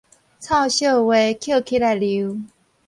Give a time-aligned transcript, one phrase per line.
[0.03, 0.09] 臭液話
[1.35, 2.45] 抾起來餾